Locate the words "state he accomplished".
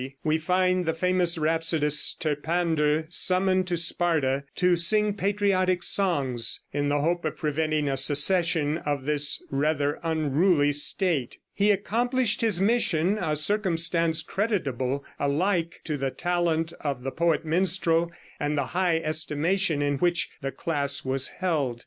10.71-12.41